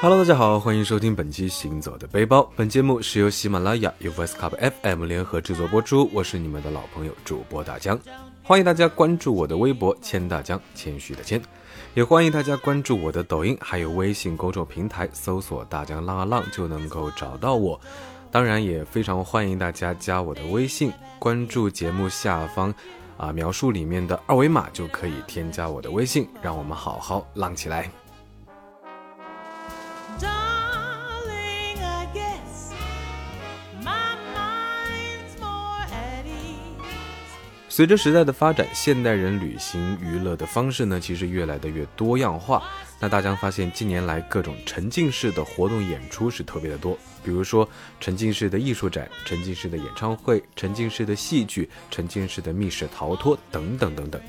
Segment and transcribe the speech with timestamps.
[0.00, 2.40] Hello，大家好，欢迎收听本期《行走的背包》。
[2.56, 4.50] 本节目是由喜马拉雅、与 Voice Cup
[4.82, 6.10] FM 联合制作播出。
[6.12, 7.98] 我是你们的老朋友主播大江，
[8.42, 11.40] 欢迎大家关注我的微博“谦大江”，谦虚的谦，
[11.94, 17.80] 也欢迎大家关注我的抖音，还有微信公众平台，搜索“大江浪啊浪”就能够找到我。
[18.30, 22.74] 当然，也非常欢迎大家加我的微信，关注节目下方
[23.16, 27.90] 啊描述里面的二维码，就可以添加我的微信，让我们好好浪起来。
[37.76, 42.62] 随着时代的发展，现代人旅行娱乐的方式呢，其实越来的越多样化。
[43.00, 47.68] 那大家发现，近年来各种沉浸式的活动演出是特别的多，比如说
[47.98, 54.22] 沉浸式的艺术展、沉浸式的演唱会、沉浸式的戏剧、沉浸式的密室逃脱等等等等。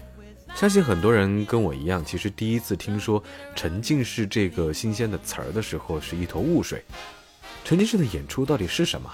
[0.56, 3.24] 相信很多人跟我一样，其实第一次听说
[3.56, 6.84] 沉浸式这个新鲜的词儿的时候，是一头雾水。
[7.64, 9.08] 沉浸式的演出到底是什么？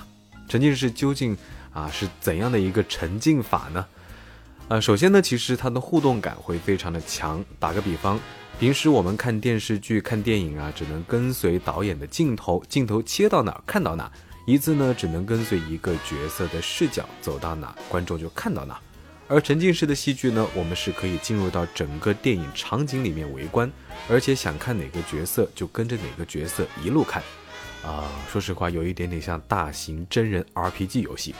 [0.47, 1.37] 沉浸式究竟
[1.73, 3.85] 啊是怎样的一个沉浸法呢？
[4.71, 7.43] 呃，首先呢，其实它的互动感会非常的强。
[7.59, 8.17] 打个比方，
[8.57, 14.09] 平时我们看电视剧、看电影啊，只能跟随导演的镜头，镜头切到哪看到哪，
[14.47, 18.79] 一次呢只能跟随一个角色的视角走到哪，观众就看到哪。
[19.27, 23.69] 而沉浸式的戏剧呢，我们是可以进入到整个电影场景里面围观，
[24.07, 27.21] 而且想看哪个角色就跟着哪个角色一路看。
[27.83, 31.35] 啊，说实话，有一点点像大型真人 RPG 游戏。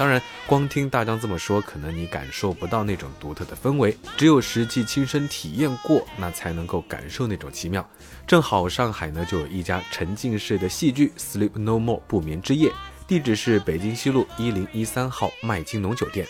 [0.00, 3.94] 当然，光听大张这么说，可能你感受不到那种独特的氛围。
[4.16, 7.86] 只有实际亲身体验过，那才能够感受那种奇妙。
[8.26, 12.72] 正好上海呢就有一家沉浸式的戏剧《Sleep No More》不眠之夜，
[13.06, 16.26] 地址是北京西路一零一三号麦金农酒店。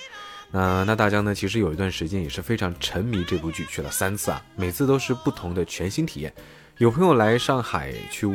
[0.50, 6.34] 那那大江呢，其实有一段时间也是非常沉迷这部剧，去了三次啊，每次都是不同的全新体验。
[6.78, 8.26] 有朋友来上海去。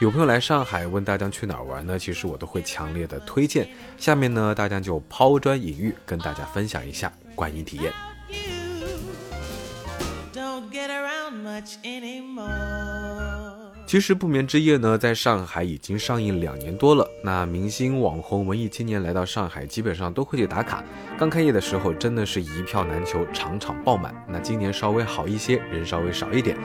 [0.00, 1.98] 有朋友来上海问大江去哪儿玩呢？
[1.98, 3.68] 其实我都会强烈的推荐。
[3.96, 7.92] 下面呢，大江就抛砖引玉，跟大家分享一下观影体验。
[13.88, 17.04] 其实《不眠之夜》呢，在上海已经上映两年多了。
[17.24, 20.84] 那明星、网红、文艺青年来到上海，基本上都会去打卡。
[21.18, 24.14] 刚开业的时候，真的是一票难求，场场爆满。
[24.28, 26.56] 那今年稍微好一些，人稍微少一点。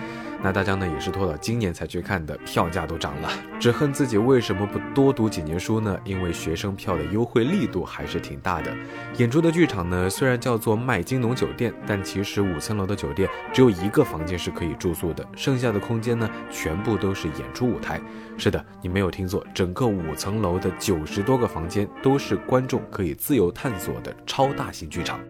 [0.44, 5.98] 那大家呢也是拖到今年才去看的，票价都涨了，只恨自己为什么不多读几年书呢？
[6.04, 8.72] 因为学生票的优惠力度还是挺大的。
[9.18, 18.00] 演出的剧场呢虽然叫做麦金农酒店，但其实五层楼的酒店只有一个房间是可以住宿的，剩下的空间呢全部都是演出舞台。
[18.38, 25.22] 是的，你没有听错，整个五层楼的九十多个房间都是观众可以自由探索的超超大型剧场。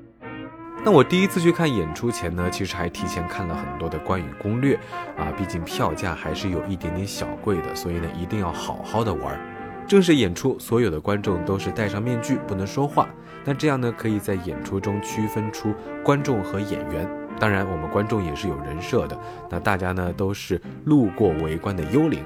[0.83, 4.75] 那我第一次去看演出前呢，其实还提前看了很多的观影攻略
[5.15, 9.39] 啊，毕竟票价还是有一点点小贵的，所以呢一定要好好的玩。
[9.87, 13.07] 正式演出，所有的观众都是戴上面具，不能说话。
[13.45, 15.71] 那这样呢，可以在演出中区分出
[16.03, 17.07] 观众和演员。
[17.39, 19.15] 当然，我们观众也是有人设的，
[19.47, 22.23] 那大家呢都是路过围观的幽灵。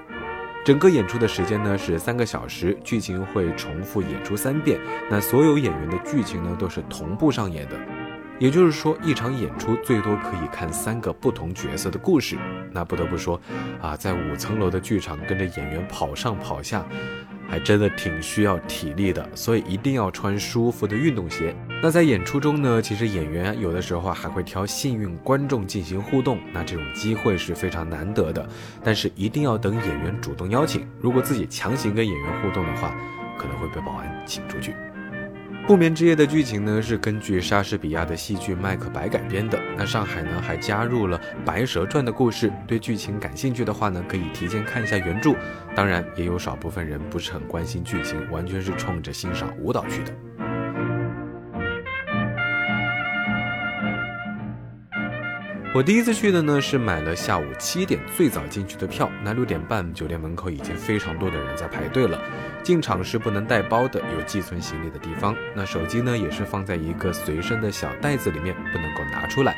[0.67, 4.77] 整个演出的时间呢是三个小时，剧情会重复演出三遍。
[5.09, 7.79] 那所有演员的剧情呢都是同步上演的。
[8.37, 12.37] 也就是说，一场演出最多可以看三个不同角色的故事。
[12.69, 13.39] 那不得不说，
[13.81, 16.85] 啊，在五层楼的剧场跟着演员跑上跑下，
[17.47, 19.25] 还真的挺需要体力的。
[19.33, 21.55] 所以一定要穿舒服的运动鞋。
[21.79, 26.39] 那在演出中呢，其实演员有的时候还会挑幸运观众进行互动。
[26.51, 28.45] 那这种机会是非常难得的，
[28.83, 30.87] 但是一定要等演员主动邀请。
[30.99, 32.95] 如果自己强行跟演员互动的话，
[33.37, 34.73] 可能会被保安请出去。
[35.67, 39.59] 不眠之夜的剧情呢是根据莎士比亚的戏剧《麦克白》改编的。
[39.77, 42.51] 那上海呢还加入了《白蛇传》的故事。
[42.65, 45.35] 对剧情感兴趣的话呢，可以提前看一下原著。
[45.75, 50.11] 当然，也有少部分人不是很关心剧情，完全是冲着欣赏舞蹈去的。
[55.75, 62.19] 我第一次去的呢是买了下午七点最早进去的票，那六点半酒店门口已经非常多的人在排队了。
[62.63, 65.35] 进场是不能带包的，有寄存行李的地方。
[65.53, 69.55] 那手机呢也是放在一个随身的小袋子里面，不能够拿出来。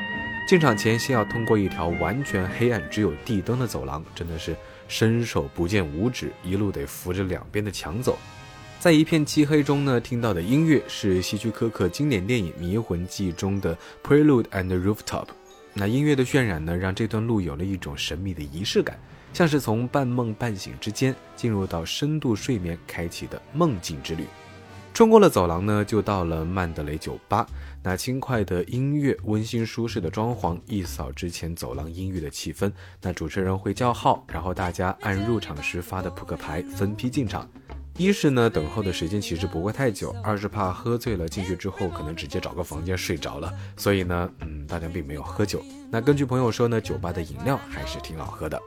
[0.48, 4.56] 进场前先要通过一条完全黑暗、只有地灯的走廊，真的是
[4.88, 8.18] 伸手不见五指，一路得扶着两边的墙走。
[8.80, 15.26] 在一片漆黑中呢，听到的音乐是希区柯克经典电影《迷魂记》中的《Prelude and Rooftop》。
[15.74, 19.00] 那音乐的渲染呢，让这段路有了一种神秘的仪式感，
[19.34, 24.26] 像是从半梦半醒之间进入到深度睡眠开启的梦境之旅。
[24.92, 27.48] 穿过了走廊呢，就到了曼德雷酒吧。
[27.82, 32.70] 那轻快的音乐，温馨舒适的装潢，一扫之前走廊阴郁的气氛。
[33.02, 37.48] 那主持人会叫号，然后大家按入场时发的扑克牌分批进场。
[38.00, 45.62] 一是呢，等候的时间其实不会太久；二是怕喝醉了进去之后可能直接找个房间睡着了，所以呢，嗯，大家并没有喝酒。
[45.92, 48.58] 那根据朋友说呢，酒吧的饮料还是挺好喝的。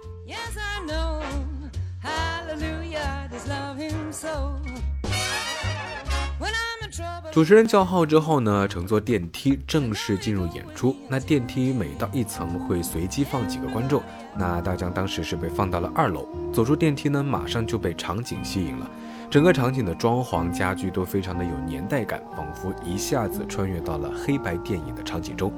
[7.32, 10.94] 主持人叫号之后呢，乘坐电梯正式进入演出。
[11.08, 14.02] 那电梯每到一层会随机放几个观众。
[14.37, 18.90] 那大江当时是被放到了二楼，走出电梯呢，马上就被场景吸引了。
[19.32, 25.50] 整个场景的装潢、家具都非常的有年代感，仿佛一下子穿越到了黑白电影的场景中。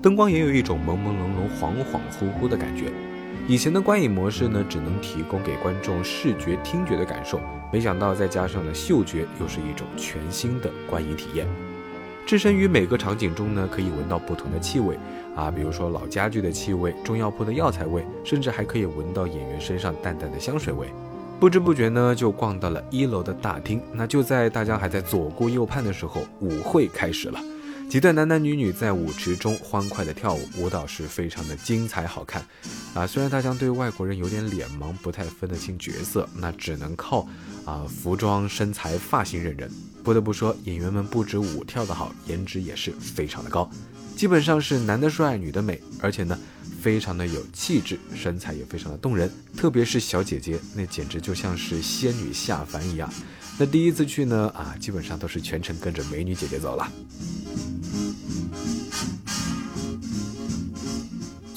[0.00, 2.90] 灯光也有一种朦朦胧胧、恍恍惚惚的感觉。
[3.46, 7.38] 以前的观影模式呢，只能提供给观众视觉、听觉的感受。
[7.70, 11.46] 没想到再加上了嗅觉，又是一种全新的观影体验。
[12.24, 14.98] 置身于每个场景中呢，可以闻到不同的气味
[15.36, 20.88] 啊，比如说老家具的气味、中药铺的药材味，甚至还可以闻到演员身上淡淡的香水味。
[21.40, 23.80] 不知不觉呢，就逛到了一楼的大厅。
[23.92, 27.40] 那就在大家还在左顾右盼的时候，舞会开始了。
[27.88, 32.44] 几对男男女女在舞池中欢快地跳舞，舞蹈是非常的精彩好看，
[32.92, 37.26] 啊，虽然大家对外国人有点脸盲，不太分得清角色，那只能靠
[37.64, 39.70] 啊服装、身材、发型认人。
[40.02, 43.70] 不得不说，演员们不止舞跳得好，颜值也是非常的高，
[44.16, 46.36] 基本上是男的帅，女的美，而且呢，
[46.80, 53.12] 非常的有气质，身材也非常的动人，特别是小姐姐，那简直就像是仙女下凡一样。
[53.58, 56.90] 那第一次去呢，啊，基本上都是全程跟着美女姐姐走了。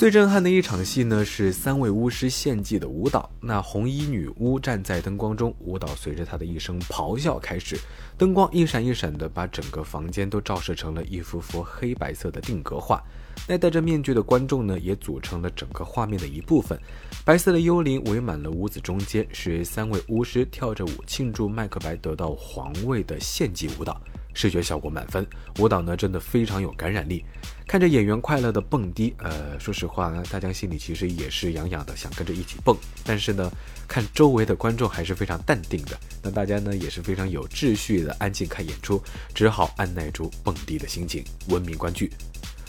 [0.01, 3.29] 最震撼的一场戏呢，是三位巫师献祭的舞蹈。
[3.39, 7.79] 那红衣女巫站在灯光中，舞蹈随着她的一声咆哮开始，
[8.17, 12.99] 灯光一闪一闪的，把整个房间都照射成了一幅幅黑白色的定格画。
[13.47, 16.75] 那戴着面具的观众呢，也组成了整个画面的一部分。
[17.23, 24.01] 白色的幽灵围满了屋子中间，是三位巫师跳着舞庆祝麦克白得到皇位的献祭舞蹈。
[24.33, 25.27] 视觉效果满分，
[25.59, 27.23] 舞蹈呢真的非常有感染力。
[27.71, 32.75] 看着演员快乐的蹦迪，呃，说实话，大家心里其实也是痒痒的，想跟着一起蹦。
[33.05, 33.49] 但是呢，
[33.87, 39.01] 看周围的观众还是非常淡定的，那大家呢也是非常有秩序的安静看演出，
[39.33, 42.11] 只好按耐住蹦迪的心情，文明观剧。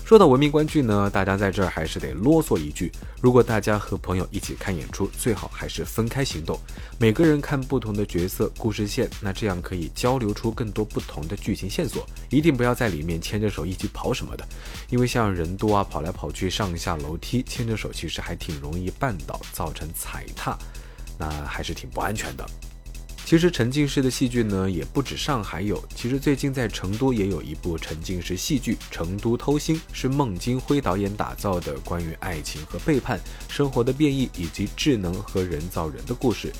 [0.05, 6.59] 说到文明观剧呢，大家在这儿还是得啰嗦一句：如果大家和朋友一起看演出，最好还是分开行动，
[6.99, 12.07] 每个人看不同的角色、故事线，那这样可以交流出更多不同的剧情线索。
[12.29, 14.47] 一定不要在里面牵着手一起跑什么的，
[14.91, 20.59] 因为像人多啊，跑来跑去、上下楼梯，牵着手其实还挺容易绊倒，造成踩踏，
[21.17, 22.45] 那还是挺不安全的。
[23.25, 25.83] 其实沉浸式的戏剧呢，也不止上海有。
[25.95, 36.53] 其实最近在成都也有一部沉浸式戏剧《成都偷心》，是孟京辉导演打造的关于爱情和背叛、生活的变异以及智能和人造人的故事。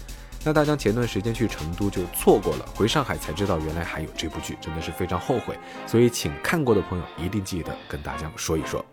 [0.45, 5.59] 那大家前段时间去成都就错过了，回上海才知道原来还有这部剧，真的是非常后悔。
[5.87, 8.85] 所以请看过的朋友一定记得跟大家说一说。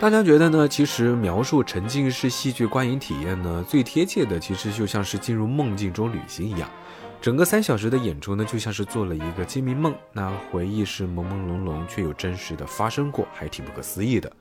[0.00, 0.66] 大家觉得呢？
[0.66, 6.66] 其实描述沉浸式戏剧观影体验呢，最贴切的其实就像是进入梦境中旅行一样。
[7.20, 9.94] 整个三小时的演出呢，就像是做了一个揭秘梦。
[10.10, 14.32] 那回忆是朦朦胧胧，却又真实的发生过，还挺不可思议的。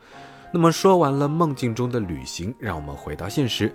[0.54, 3.70] 那么说完了梦境中的旅行，让我们回到现实。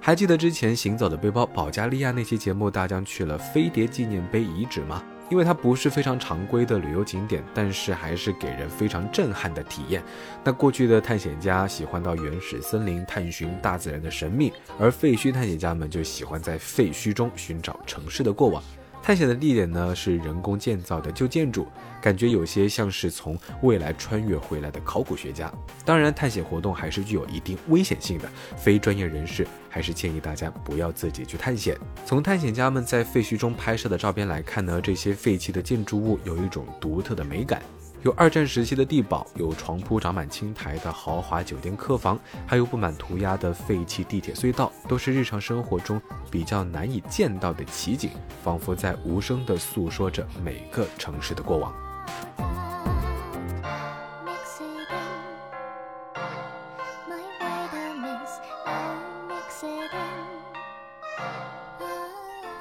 [0.00, 5.00] 还记得之前行走的背包保加利亚那期节目，大江去了飞碟纪念碑遗址吗？
[5.30, 10.02] 因为它不是非常常规的旅游景点，但是还是给人非常震撼的体验。
[10.44, 18.62] 那过去的探险家喜欢到原始森林探寻大自然的神秘，而废墟探险家们就喜欢在废墟中寻找城市的过往。
[19.02, 21.66] 探险的地点呢是人工建造的旧建筑，
[22.00, 25.52] 感觉有些像是从未来穿越回来的考古学家。
[25.84, 31.76] 当然，探险活动还是具有一定危险性的，非专业人士还是建议大家不要自己去探险。
[32.04, 37.62] 从探险家们在废墟中拍摄的照片来看呢，这些废弃的建筑物有一种独特的美感。
[38.02, 48.10] 有二战时期的地堡，有床铺长满青苔的豪华酒店客房，还有布满涂鸦的废弃地铁隧道，都是日常生活中比较难以见到的奇景，
[48.42, 51.74] 仿佛在无声地诉说着每个城市的过往。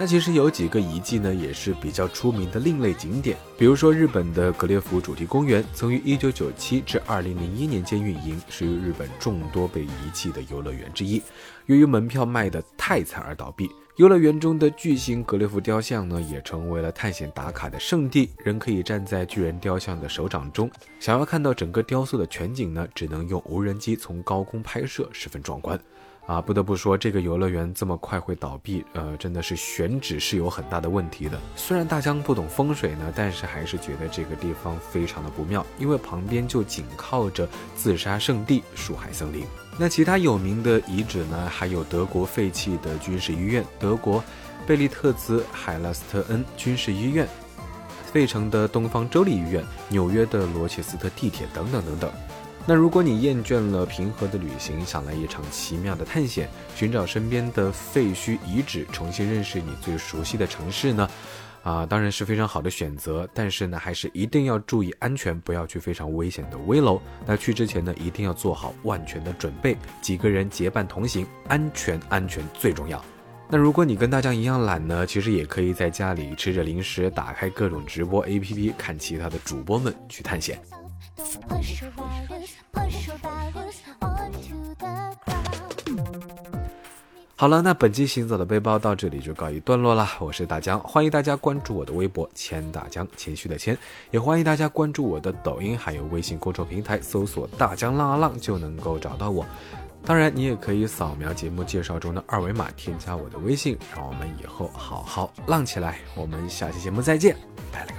[0.01, 11.21] 那其实有几个遗迹呢，也是比较出名的另类景点，比如说日本的格列佛主题公园，曾于1997至2001年间运营，是日本众多被遗弃的游乐园之一。
[11.65, 13.69] 由于门票卖得太惨而倒闭。
[13.97, 18.29] 游乐园中的巨型格列佛雕像呢，也成为了探险打卡的圣地。
[18.45, 25.77] 人可以站在巨人雕像的手掌中，想要看到整个雕塑的全景呢，只能用无人机从高空拍摄，十分壮观。
[26.29, 31.39] 啊，不得不说，这个游乐园这么快会倒闭，呃，真的是选址是有很大的问题的。
[31.55, 39.43] 虽然大江不懂风水呢，但是还是觉得这个地方非常的不妙，因为旁边就紧靠着自杀圣地树海森林。
[39.75, 44.23] 那其他有名的遗址呢，还有德国废弃的军事医院、德国
[44.67, 47.27] 贝利特兹海拉斯特恩军事医院、
[48.13, 52.11] 费城的东方州立医院、纽约的罗切斯特地铁等等等等。
[52.69, 61.09] 那如果你厌倦了平和的旅行，想来一场奇妙的探险，寻找身边的废墟遗址，重新认识你最熟悉的城市呢？
[61.63, 63.27] 啊，当然是非常好的选择。
[63.33, 67.01] 但是呢，还是一定要注意安全，不要去非常危险的危楼。
[67.25, 73.03] 那去之前呢，一定要做好万全的准备，几个人结伴同行，安全安全最重要。
[73.49, 80.61] 那如果你跟大家一样懒呢，其实也可以在家里吃着零食，打开各种直播 APP，看其他的主播们去探险。
[81.47, 83.53] 都是说白了说白了说白了
[83.99, 85.15] onetotheground
[87.35, 90.05] 好了，那本期行走的背包到这里就告一段落了。
[90.19, 93.77] 我是大江，欢迎大家关注我的微博“千大江”，谦虚的谦，
[94.11, 99.45] 也欢迎大家关注我的抖音，还有微信公众平台，搜索“大江浪啊浪”就能够找到我。
[100.05, 105.99] 当然，你也可以扫描节目介绍中的二维码，添加我的微信，让我们以后好好浪起来。
[106.15, 107.37] 我们下期节目再见，
[107.71, 107.98] 拜了个。